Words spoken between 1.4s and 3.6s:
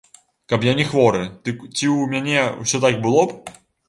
дык ці ў мяне ўсё так было б?